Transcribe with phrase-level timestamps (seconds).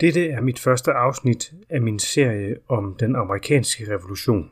[0.00, 4.50] Dette er mit første afsnit af min serie om den amerikanske revolution.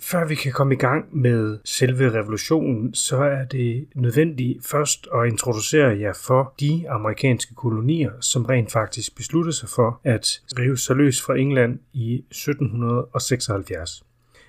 [0.00, 5.26] Før vi kan komme i gang med selve revolutionen, så er det nødvendigt først at
[5.26, 10.96] introducere jer for de amerikanske kolonier, som rent faktisk besluttede sig for at rive sig
[10.96, 14.04] løs fra England i 1776.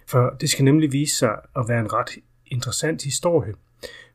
[0.07, 2.09] For det skal nemlig vise sig at være en ret
[2.45, 3.53] interessant historie,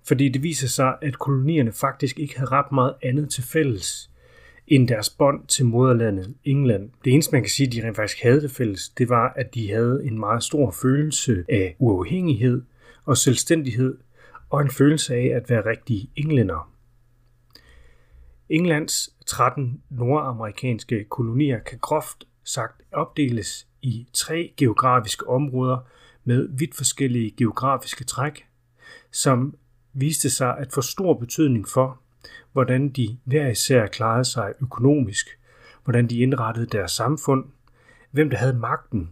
[0.07, 4.10] fordi det viser sig, at kolonierne faktisk ikke havde ret meget andet til fælles
[4.71, 6.91] end deres bånd til moderlandet England.
[7.05, 9.71] Det eneste, man kan sige, de rent faktisk havde det fælles, det var, at de
[9.71, 12.63] havde en meget stor følelse af uafhængighed
[13.05, 13.99] og selvstændighed,
[14.51, 16.73] og en følelse af at være rigtige englænder.
[18.49, 25.79] Englands 13 nordamerikanske kolonier kan groft sagt opdeles i tre geografiske områder
[26.25, 28.47] med vidt forskellige geografiske træk,
[29.11, 29.55] som
[29.93, 32.01] viste sig at få stor betydning for,
[32.53, 35.27] hvordan de hver især klarede sig økonomisk,
[35.85, 37.45] hvordan de indrettede deres samfund,
[38.11, 39.11] hvem der havde magten,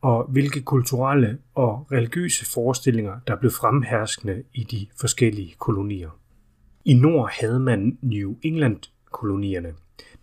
[0.00, 6.10] og hvilke kulturelle og religiøse forestillinger, der blev fremherskende i de forskellige kolonier.
[6.84, 9.74] I nord havde man New England-kolonierne.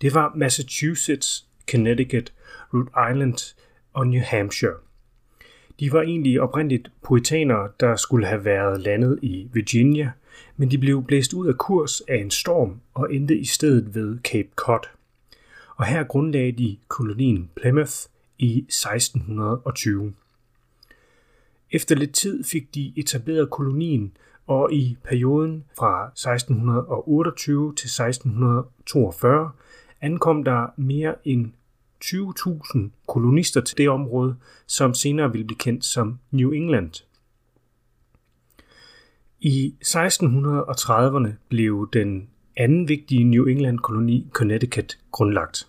[0.01, 2.33] Det var Massachusetts, Connecticut,
[2.73, 3.55] Rhode Island
[3.93, 4.88] og New Hampshire.
[5.79, 10.11] De var egentlig oprindeligt puritanere, der skulle have været landet i Virginia,
[10.57, 14.19] men de blev blæst ud af kurs af en storm og endte i stedet ved
[14.19, 14.89] Cape Cod.
[15.75, 17.93] Og her grundlagde de kolonien Plymouth
[18.37, 20.13] i 1620.
[21.71, 29.51] Efter lidt tid fik de etableret kolonien, og i perioden fra 1628 til 1642
[30.01, 31.51] ankom der mere end
[32.05, 34.35] 20.000 kolonister til det område,
[34.67, 36.91] som senere ville blive kendt som New England.
[39.39, 45.67] I 1630'erne blev den anden vigtige New England-koloni Connecticut grundlagt.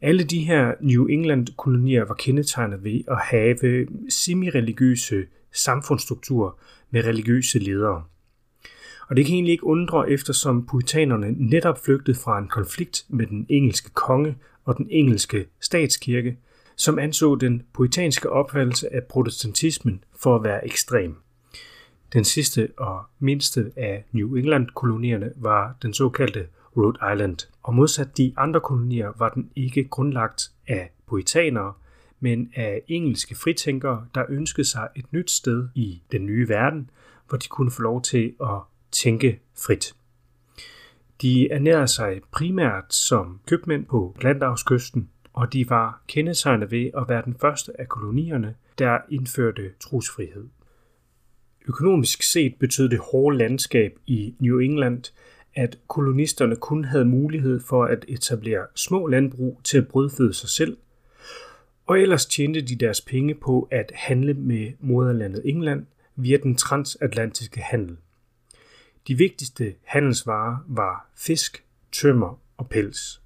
[0.00, 6.50] Alle de her New England-kolonier var kendetegnet ved at have semi-religiøse samfundsstrukturer
[6.90, 8.04] med religiøse ledere.
[9.10, 13.46] Og det kan egentlig ikke undre, eftersom puritanerne netop flygtede fra en konflikt med den
[13.48, 16.38] engelske konge og den engelske statskirke,
[16.76, 21.16] som anså den puritanske opfattelse af protestantismen for at være ekstrem.
[22.12, 26.46] Den sidste og mindste af New England-kolonierne var den såkaldte
[26.76, 31.72] Rhode Island, og modsat de andre kolonier var den ikke grundlagt af puritanere,
[32.20, 36.90] men af engelske fritænkere, der ønskede sig et nyt sted i den nye verden,
[37.28, 38.60] hvor de kunne få lov til at
[38.92, 39.94] tænke frit.
[41.22, 47.22] De ernærede sig primært som købmænd på Atlanterhavskysten, og de var kendetegnet ved at være
[47.24, 50.48] den første af kolonierne, der indførte trosfrihed.
[51.68, 55.12] Økonomisk set betød det hårde landskab i New England,
[55.54, 60.76] at kolonisterne kun havde mulighed for at etablere små landbrug til at brødføde sig selv,
[61.86, 65.86] og ellers tjente de deres penge på at handle med moderlandet England
[66.16, 67.96] via den transatlantiske handel.
[69.08, 73.22] De vigtigste handelsvarer var fisk, tømmer og pels.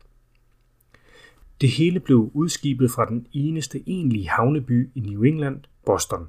[1.61, 6.29] Det hele blev udskibet fra den eneste egentlige havneby i New England, Boston.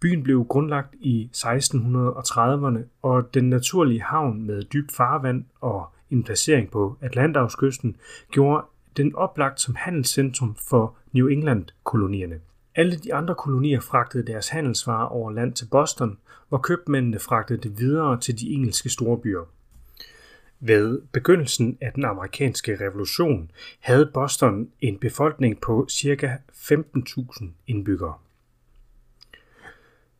[0.00, 6.70] Byen blev grundlagt i 1630'erne, og den naturlige havn med dybt farvand og en placering
[6.70, 7.96] på Atlanterhavskysten
[8.30, 12.40] gjorde den oplagt som handelscentrum for New England-kolonierne.
[12.76, 17.78] Alle de andre kolonier fragtede deres handelsvarer over land til Boston, hvor købmændene fragtede det
[17.78, 19.44] videre til de engelske storbyer.
[20.60, 23.50] Ved begyndelsen af den amerikanske revolution
[23.80, 26.38] havde Boston en befolkning på ca.
[26.52, 28.14] 15.000 indbyggere.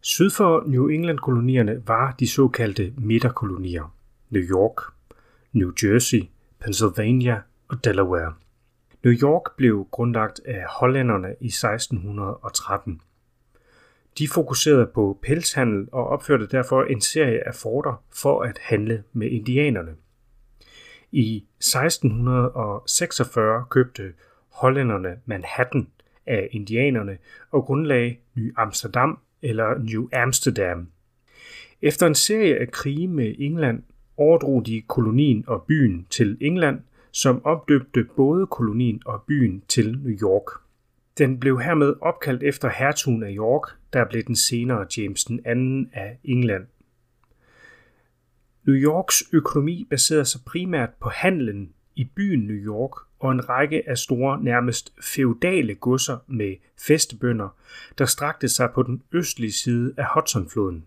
[0.01, 3.95] Syd for New England-kolonierne var de såkaldte midterkolonier,
[4.31, 4.83] New York,
[5.53, 6.23] New Jersey,
[6.61, 8.35] Pennsylvania og Delaware.
[9.07, 13.01] New York blev grundlagt af hollænderne i 1613.
[14.19, 19.31] De fokuserede på pelshandel og opførte derfor en serie af forter for at handle med
[19.31, 19.95] indianerne.
[21.13, 24.13] I 1646 købte
[24.49, 25.89] hollænderne Manhattan
[26.27, 27.19] af indianerne
[27.51, 30.89] og grundlagde Ny Amsterdam eller New Amsterdam.
[31.83, 33.83] Efter en serie af krige med England
[34.17, 36.81] overdrog de kolonien og byen til England,
[37.17, 40.61] som opdøbte både kolonien og byen til New York.
[41.19, 45.91] Den blev hermed opkaldt efter hertugen af York, der blev den senere James den anden
[45.93, 46.67] af England.
[48.65, 53.89] New Yorks økonomi baserede sig primært på handlen i byen New York og en række
[53.89, 57.49] af store, nærmest feudale godser med festebønder,
[57.99, 60.85] der strakte sig på den østlige side af Hudsonfloden.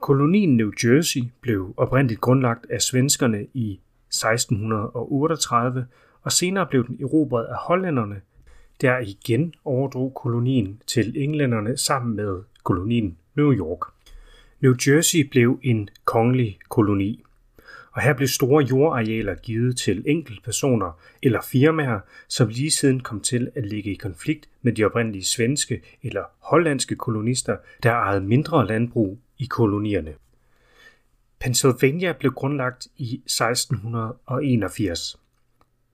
[0.00, 3.80] Kolonien New Jersey blev oprindeligt grundlagt af svenskerne i
[4.12, 5.86] 1638,
[6.22, 8.20] og senere blev den erobret af hollænderne,
[8.80, 13.92] der igen overdrog kolonien til englænderne sammen med kolonien New York.
[14.60, 17.22] New Jersey blev en kongelig koloni,
[17.92, 23.50] og her blev store jordarealer givet til enkeltpersoner eller firmaer, som lige siden kom til
[23.54, 29.18] at ligge i konflikt med de oprindelige svenske eller hollandske kolonister, der ejede mindre landbrug
[29.38, 30.14] i kolonierne.
[31.42, 35.16] Pennsylvania blev grundlagt i 1681.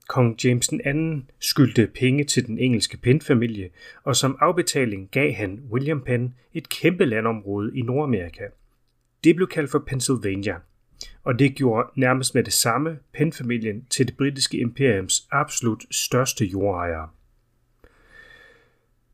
[0.09, 3.71] Kong James II skyldte penge til den engelske Penn-familie,
[4.05, 8.45] og som afbetaling gav han William Penn et kæmpe landområde i Nordamerika.
[9.25, 10.57] Det blev kaldt for Pennsylvania,
[11.25, 17.09] og det gjorde nærmest med det samme Penn-familien til det britiske imperiums absolut største jordejere.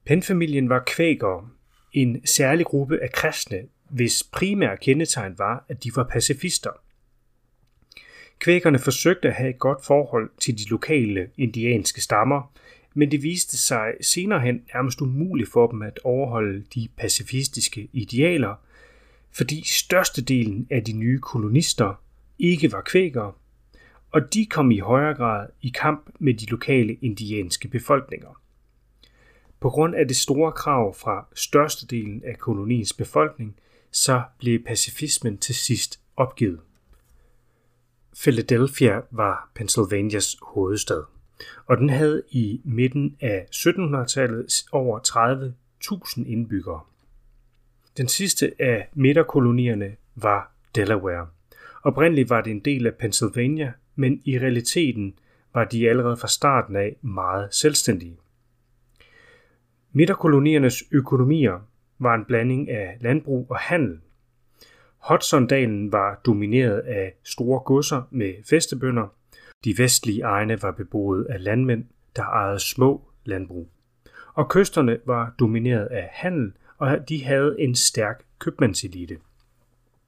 [0.06, 1.48] Penn-familien var kvækere,
[1.92, 3.62] en særlig gruppe af kristne,
[3.94, 6.70] hvis primære kendetegn var, at de var pacifister.
[8.38, 12.52] Kvækerne forsøgte at have et godt forhold til de lokale indianske stammer,
[12.94, 18.54] men det viste sig senere hen nærmest umuligt for dem at overholde de pacifistiske idealer,
[19.32, 22.02] fordi størstedelen af de nye kolonister
[22.38, 23.32] ikke var kvækere,
[24.10, 28.40] og de kom i højere grad i kamp med de lokale indianske befolkninger.
[29.60, 33.56] På grund af det store krav fra størstedelen af koloniens befolkning,
[33.94, 36.60] så blev pacifismen til sidst opgivet.
[38.22, 41.02] Philadelphia var Pennsylvanias hovedstad,
[41.66, 44.98] og den havde i midten af 1700-tallet over
[46.18, 46.80] 30.000 indbyggere.
[47.96, 51.28] Den sidste af midterkolonierne var Delaware.
[51.82, 55.14] Oprindeligt var det en del af Pennsylvania, men i realiteten
[55.54, 58.16] var de allerede fra starten af meget selvstændige.
[59.92, 61.60] Midterkoloniernes økonomier
[61.98, 64.00] var en blanding af landbrug og handel.
[65.08, 69.08] Hudsondalen var domineret af store godser med festebønder.
[69.64, 71.84] De vestlige egne var beboet af landmænd,
[72.16, 73.68] der ejede små landbrug.
[74.34, 79.18] Og kysterne var domineret af handel, og de havde en stærk købmandselite.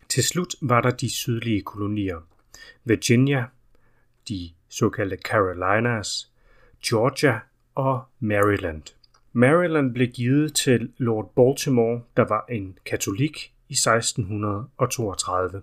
[0.08, 2.20] Til slut var der de sydlige kolonier.
[2.84, 3.44] Virginia,
[4.28, 6.32] de såkaldte Carolinas,
[6.86, 7.40] Georgia
[7.74, 8.82] og Maryland.
[9.38, 15.62] Maryland blev givet til Lord Baltimore, der var en katolik i 1632.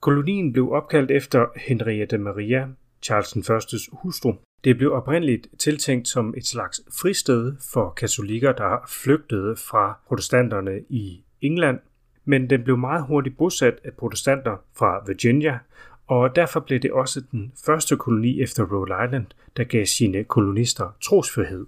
[0.00, 2.68] Kolonien blev opkaldt efter Henriette Maria,
[3.02, 4.34] Charles I's hustru.
[4.64, 11.24] Det blev oprindeligt tiltænkt som et slags fristed for katolikker, der flygtede fra protestanterne i
[11.40, 11.78] England,
[12.24, 15.58] men den blev meget hurtigt bosat af protestanter fra Virginia,
[16.06, 20.96] og derfor blev det også den første koloni efter Rhode Island, der gav sine kolonister
[21.02, 21.66] trosfrihed.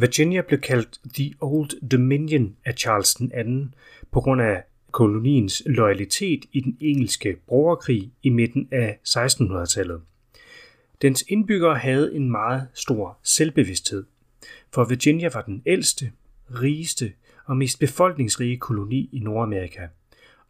[0.00, 3.66] Virginia blev kaldt The Old Dominion af Charles II
[4.10, 10.00] på grund af koloniens loyalitet i den engelske borgerkrig i midten af 1600-tallet.
[11.02, 14.04] Dens indbyggere havde en meget stor selvbevidsthed,
[14.70, 16.12] for Virginia var den ældste,
[16.50, 17.12] rigeste
[17.44, 19.86] og mest befolkningsrige koloni i Nordamerika,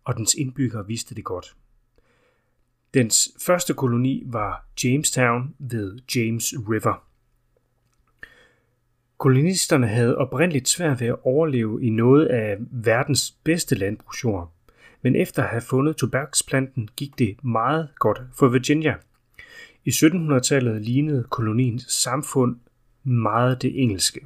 [0.05, 1.57] og dens indbyggere vidste det godt.
[2.95, 7.03] Dens første koloni var Jamestown ved James River–
[9.19, 14.53] Kolonisterne havde oprindeligt svært ved at overleve i noget af verdens bedste landbrugsjord,
[15.03, 18.95] men efter at have fundet tobaksplanten gik det meget godt for Virginia.
[19.85, 22.57] I 1700-tallet lignede koloniens samfund
[23.05, 24.21] meget det engelske.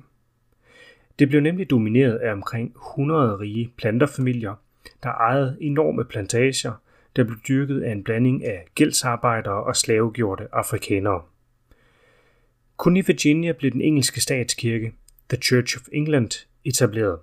[1.18, 4.54] Det blev nemlig domineret af omkring 100 rige planterfamilier,
[5.02, 6.72] der ejede enorme plantager,
[7.16, 11.22] der blev dyrket af en blanding af gældsarbejdere og slavegjorte afrikanere.
[12.82, 14.94] Kun i Virginia blev den engelske statskirke,
[15.28, 17.18] The Church of England, etableret.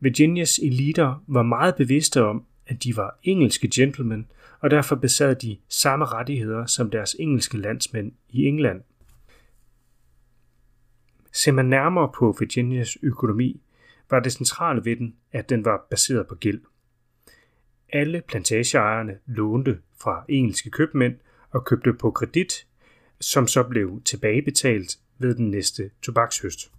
[0.00, 4.26] Virginias eliter var meget bevidste om, at de var engelske gentlemen,
[4.60, 8.82] og derfor besad de samme rettigheder som deres engelske landsmænd i England.
[11.32, 13.60] Ser man nærmere på Virginias økonomi,
[14.10, 16.60] var det centrale ved den, at den var baseret på gæld.
[17.92, 21.16] Alle plantageejerne lånte fra engelske købmænd
[21.50, 22.67] og købte på kredit
[23.20, 26.72] som så blev tilbagebetalt ved den næste tobakshøst.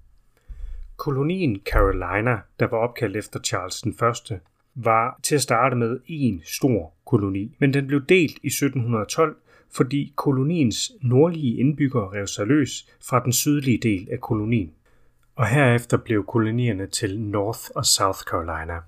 [0.98, 3.92] Kolonien Carolina, der var opkaldt efter Charles den
[4.32, 4.40] 1.,
[4.76, 9.36] var til at starte med en stor koloni, men den blev delt i 1712,
[9.72, 14.72] fordi koloniens nordlige indbyggere rev sig løs fra den sydlige del af kolonien.
[15.36, 18.80] Og herefter blev kolonierne til North og South Carolina.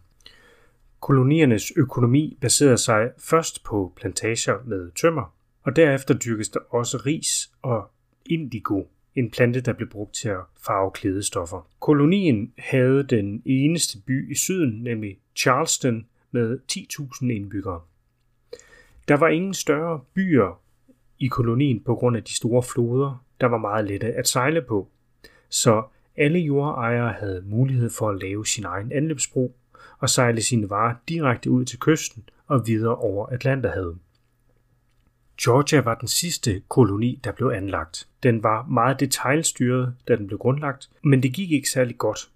[1.00, 7.52] Koloniernes økonomi baserede sig først på plantager med tømmer, og derefter dyrkes der også ris
[7.62, 7.92] og
[8.26, 8.84] indigo,
[9.16, 11.68] en plante, der blev brugt til at farve klædestoffer.
[11.80, 17.82] Kolonien havde den eneste by i syden, nemlig Charleston, med 10.000 indbyggere.
[19.08, 20.62] Der var ingen større byer
[21.20, 24.90] i kolonien på grund af de store floder, der var meget lette at sejle på.
[25.50, 25.84] Så
[26.16, 29.56] alle jordejere havde mulighed for at lave sin egen anløbsbro
[30.00, 33.98] og sejle sine varer direkte ud til kysten og videre over Atlanterhavet.
[35.44, 38.08] Georgia var den sidste koloni, der blev anlagt.
[38.24, 42.30] Den var meget detaljstyret, da den blev grundlagt, men det gik ikke særlig godt.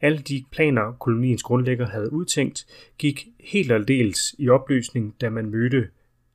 [0.00, 2.66] Alle de planer, koloniens grundlægger havde udtænkt,
[2.98, 5.88] gik helt aldeles i opløsning, da man mødte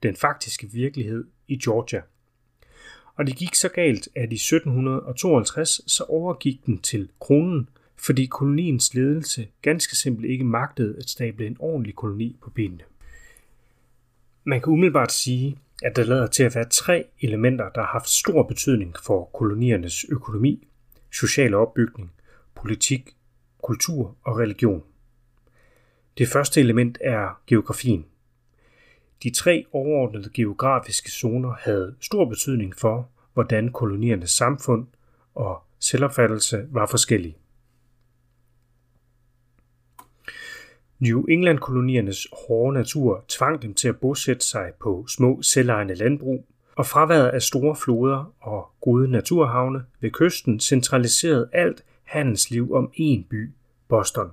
[0.04, 2.02] den faktiske virkelighed i Georgia.
[3.16, 8.94] Og det gik så galt, at i 1752 så overgik den til kronen, fordi koloniens
[8.94, 12.84] ledelse ganske simpelt ikke magtede at stable en ordentlig koloni på benene.
[14.44, 18.10] Man kan umiddelbart sige, at der lader til at være tre elementer, der har haft
[18.10, 20.68] stor betydning for koloniernes økonomi,
[21.12, 22.12] sociale opbygning,
[22.56, 23.16] politik,
[23.64, 24.84] kultur og religion.
[26.18, 28.06] Det første element er geografien.
[29.24, 34.88] De tre overordnede geografiske zoner havde stor betydning for, hvordan koloniernes samfund
[35.36, 37.38] og selvopfattelse var forskellige.
[41.02, 46.86] New England-koloniernes hårde natur tvang dem til at bosætte sig på små selvejende landbrug, og
[46.86, 53.52] fraværet af store floder og gode naturhavne ved kysten centraliserede alt handelsliv om én by,
[53.88, 54.32] Boston.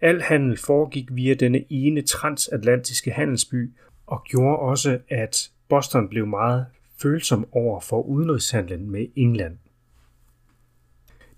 [0.00, 3.72] Al handel foregik via denne ene transatlantiske handelsby
[4.06, 6.66] og gjorde også, at Boston blev meget
[7.02, 9.58] følsom over for udenrigshandlen med England.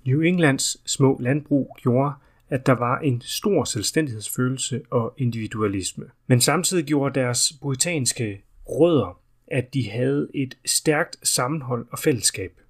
[0.06, 2.12] New Englands små landbrug gjorde,
[2.50, 6.04] at der var en stor selvstændighedsfølelse og individualisme.
[6.26, 12.60] Men samtidig gjorde deres puritanske rødder, at de havde et stærkt sammenhold og fællesskab.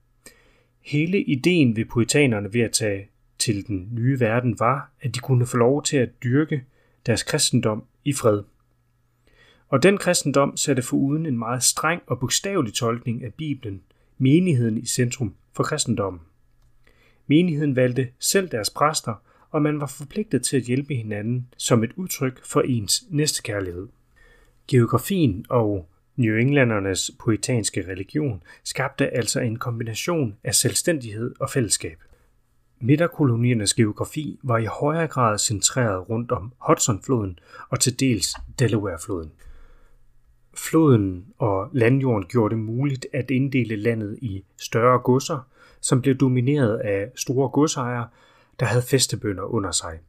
[0.81, 3.09] Hele ideen ved puritanerne ved at tage
[3.39, 6.65] til den nye verden var, at de kunne få lov til at dyrke
[7.07, 8.43] deres kristendom i fred.
[9.69, 13.83] Og den kristendom satte foruden en meget streng og bogstavelig tolkning af Bibelen,
[14.19, 16.21] menigheden i centrum for kristendommen.
[17.27, 19.15] Menigheden valgte selv deres præster,
[19.51, 23.89] og man var forpligtet til at hjælpe hinanden som et udtryk for ens næstekærlighed.
[24.69, 31.99] Geografien og New Englandernes poetanske religion skabte altså en kombination af selvstændighed og fællesskab.
[32.81, 37.39] Midterkoloniernes geografi var i højere grad centreret rundt om Hudsonfloden
[37.69, 39.33] og til dels Delawarefloden.
[40.55, 45.49] Floden og landjorden gjorde det muligt at inddele landet i større godser,
[45.81, 48.09] som blev domineret af store godsejere,
[48.61, 50.01] der havde festebønder under sig.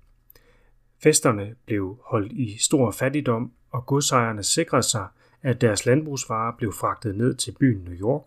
[1.03, 5.07] Festerne blev holdt i stor fattigdom, og godsejerne sikrede sig,
[5.41, 8.23] at deres landbrugsvarer blev fragtet ned til byen New York,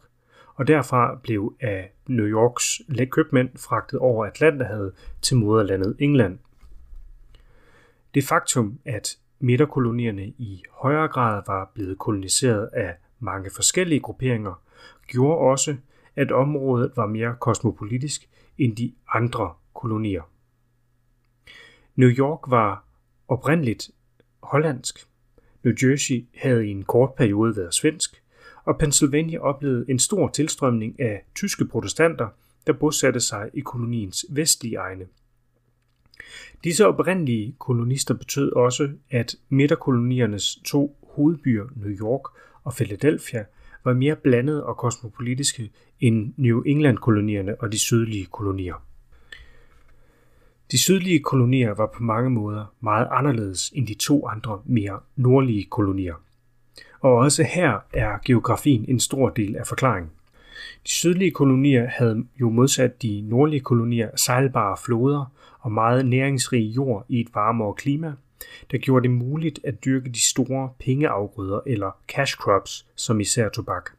[0.54, 6.38] og derfra blev af New Yorks købmænd fragtet over Atlanterhavet til moderlandet England.
[8.14, 14.62] Det faktum, at midterkolonierne i højere grad var blevet koloniseret af mange forskellige grupperinger,
[15.06, 15.76] gjorde også,
[16.16, 20.22] at området var mere kosmopolitisk end de andre kolonier.
[21.96, 22.84] New York var
[23.28, 23.90] oprindeligt
[24.42, 25.08] hollandsk.
[25.64, 28.22] New Jersey havde i en kort periode været svensk,
[28.64, 32.28] og Pennsylvania oplevede en stor tilstrømning af tyske protestanter,
[32.66, 35.06] der bosatte sig i koloniens vestlige egne.
[36.64, 42.22] Disse oprindelige kolonister betød også, at midterkoloniernes to hovedbyer, New York
[42.64, 43.44] og Philadelphia,
[43.84, 48.86] var mere blandede og kosmopolitiske end New England-kolonierne og de sydlige kolonier.
[50.72, 55.64] De sydlige kolonier var på mange måder meget anderledes end de to andre mere nordlige
[55.64, 56.14] kolonier.
[57.00, 60.10] Og også her er geografien en stor del af forklaringen.
[60.84, 67.06] De sydlige kolonier havde jo modsat de nordlige kolonier sejlbare floder og meget næringsrig jord
[67.08, 68.12] i et varmere klima,
[68.70, 73.90] der gjorde det muligt at dyrke de store pengeafgrøder eller cash crops, som især tobak.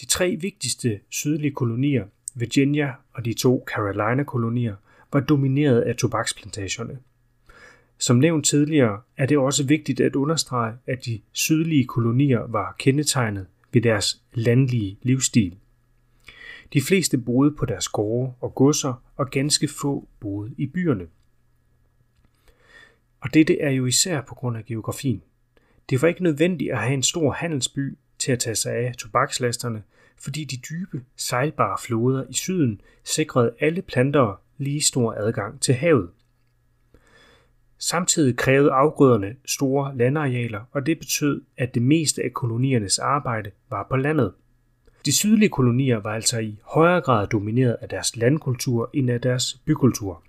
[0.00, 2.04] De tre vigtigste sydlige kolonier,
[2.34, 4.74] Virginia og de to Carolina-kolonier,
[5.14, 6.98] var domineret af tobaksplantagerne.
[7.98, 13.46] Som nævnt tidligere er det også vigtigt at understrege, at de sydlige kolonier var kendetegnet
[13.72, 15.56] ved deres landlige livsstil.
[16.72, 21.06] De fleste boede på deres gårde og godser, og ganske få boede i byerne.
[23.20, 25.22] Og dette er jo især på grund af geografien.
[25.90, 29.82] Det var ikke nødvendigt at have en stor handelsby til at tage sig af tobakslasterne,
[30.16, 36.10] fordi de dybe, sejlbare floder i syden sikrede alle planter lige stor adgang til havet.
[37.78, 43.86] Samtidig krævede afgrøderne store landarealer, og det betød, at det meste af koloniernes arbejde var
[43.90, 44.32] på landet.
[45.06, 49.60] De sydlige kolonier var altså i højere grad domineret af deres landkultur end af deres
[49.64, 50.22] bykultur.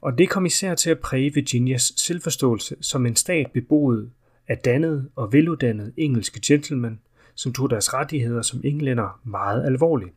[0.00, 4.10] Og det kom især til at præge Virginias selvforståelse som en stat beboet
[4.48, 7.00] af dannede og veluddannede engelske gentlemen,
[7.34, 10.12] som tog deres rettigheder som englænder meget alvorligt,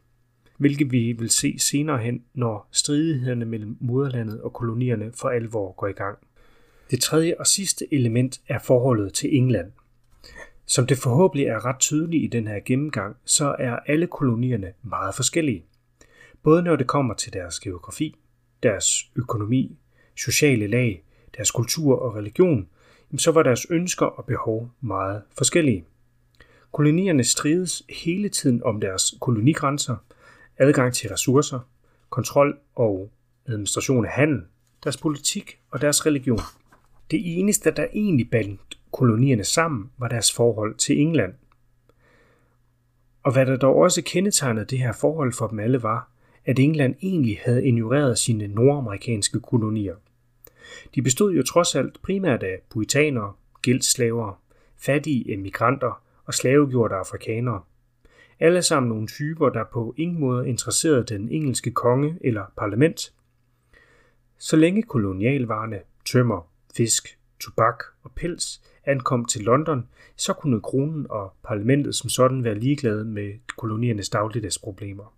[0.58, 5.88] hvilket vi vil se senere hen, når stridighederne mellem moderlandet og kolonierne for alvor går
[5.88, 6.18] i gang.
[6.92, 9.72] Det tredje og sidste element er forholdet til England.
[10.66, 15.16] Som det forhåbentlig er ret tydeligt i den her gennemgang, så er alle kolonierne meget
[15.16, 15.66] forskellige.
[16.44, 18.16] Både når det kommer til deres geografi,
[18.64, 19.78] deres økonomi,
[20.16, 21.04] sociale lag,
[21.38, 22.68] deres kultur og religion,
[23.18, 25.86] så var deres ønsker og behov meget forskellige.
[26.72, 29.96] Kolonierne strides hele tiden om deres kolonigrænser,
[30.58, 31.60] adgang til ressourcer,
[32.10, 33.12] kontrol og
[33.48, 34.42] administration af handel,
[34.84, 36.40] deres politik og deres religion.
[37.12, 41.34] Det eneste, der egentlig bandt kolonierne sammen, var deres forhold til England.
[43.24, 46.12] Og hvad der dog også kendetegnede det her forhold for dem alle var,
[46.46, 49.96] at England egentlig havde ignoreret sine nordamerikanske kolonier.
[50.96, 54.42] De bestod jo trods alt primært af puritanere, gældsslaver,
[54.78, 57.62] fattige emigranter og slavegjorte afrikanere.
[58.39, 63.13] Alle sammen nogle typer, der på ingen måde interesserede den engelske konge eller parlament.
[64.38, 71.34] Så længe kolonialvarerne, tømmer, fisk, tobak og pels ankom til London, så kunne kronen og
[71.44, 75.13] parlamentet som sådan være ligeglade med koloniernes dagligdagsproblemer.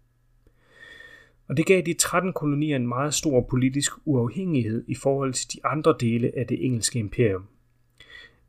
[1.48, 5.66] Og det gav de 13 kolonier en meget stor politisk uafhængighed i forhold til de
[5.66, 7.48] andre dele af det engelske imperium.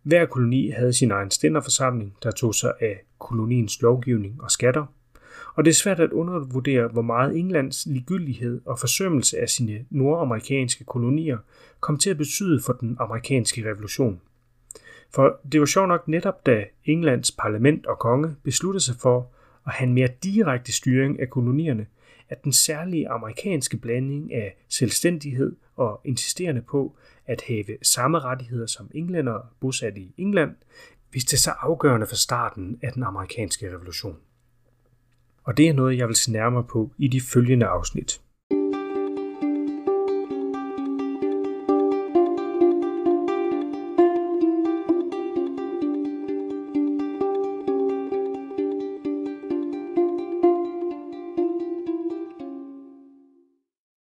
[0.03, 4.87] Hver koloni havde sin egen stænderforsamling, der tog sig af koloniens lovgivning og skatter,
[5.55, 10.85] og det er svært at undervurdere, hvor meget Englands ligegyldighed og forsømmelse af sine nordamerikanske
[10.85, 11.39] kolonier
[11.81, 14.21] kom til at betyde for den amerikanske revolution.
[15.15, 19.33] For det var sjovt nok netop, da Englands parlament og konge besluttede sig for
[19.71, 21.87] og have en mere direkte styring af kolonierne,
[22.29, 28.91] at den særlige amerikanske blanding af selvstændighed og insisterende på at have samme rettigheder som
[28.95, 30.55] englænder bosat i England,
[31.13, 34.17] viste sig afgørende for starten af den amerikanske revolution.
[35.45, 38.21] Og det er noget, jeg vil se nærmere på i de følgende afsnit.